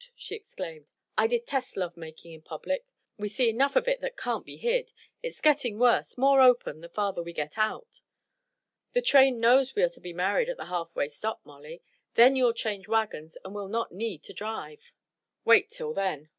she 0.15 0.33
exclaimed. 0.33 0.87
"I 1.15 1.27
detest 1.27 1.77
love 1.77 1.95
making 1.95 2.33
in 2.33 2.41
public. 2.41 2.87
We 3.19 3.27
see 3.27 3.49
enough 3.49 3.75
of 3.75 3.87
it 3.87 4.01
that 4.01 4.17
can't 4.17 4.43
be 4.43 4.57
hid. 4.57 4.91
It's 5.21 5.41
getting 5.41 5.77
worse, 5.77 6.17
more 6.17 6.41
open, 6.41 6.81
the 6.81 6.89
farther 6.89 7.21
we 7.21 7.33
get 7.33 7.55
out." 7.55 8.01
"The 8.93 9.03
train 9.03 9.39
knows 9.39 9.75
we 9.75 9.83
are 9.83 9.89
to 9.89 10.01
be 10.01 10.11
married 10.11 10.49
at 10.49 10.57
the 10.57 10.65
halfway 10.65 11.07
stop, 11.07 11.45
Molly. 11.45 11.83
Then 12.15 12.35
you'll 12.35 12.53
change 12.53 12.87
wagons 12.87 13.37
and 13.45 13.53
will 13.53 13.67
not 13.67 13.91
need 13.91 14.23
to 14.23 14.33
drive." 14.33 14.91
"Wait 15.45 15.69
till 15.69 15.93
then." 15.93 16.29